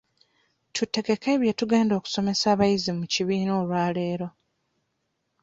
Tutegeke 0.73 1.31
bye 1.41 1.53
tugenda 1.59 1.93
okusomesa 1.99 2.45
abayizi 2.53 2.91
mu 2.97 3.05
kibiina 3.13 3.51
olwaleero. 3.61 4.27